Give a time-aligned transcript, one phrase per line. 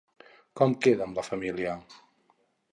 [0.61, 1.77] Com queda amb la família?